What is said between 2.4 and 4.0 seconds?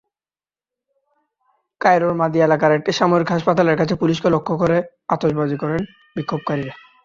এলাকার একটি সামরিক হাসপাতালের কাছে